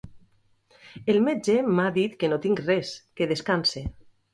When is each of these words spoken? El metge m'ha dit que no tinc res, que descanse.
El 1.13 1.21
metge 1.27 1.57
m'ha 1.77 1.87
dit 2.01 2.19
que 2.25 2.33
no 2.35 2.43
tinc 2.49 2.67
res, 2.67 2.99
que 3.23 3.33
descanse. 3.37 3.91